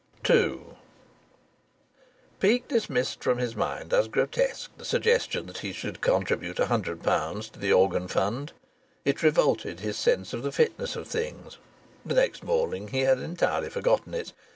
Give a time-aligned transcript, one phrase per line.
[0.27, 0.61] II
[2.39, 7.03] Peake dismissed from his mind as grotesque the suggestion that he should contribute a hundred
[7.03, 8.51] pounds to the organ fund;
[9.05, 11.57] it revolted his sense of the fitness of things;
[12.03, 14.33] the next morning he had entirely forgotten it.